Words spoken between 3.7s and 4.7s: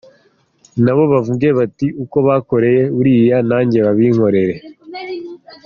babinkorere.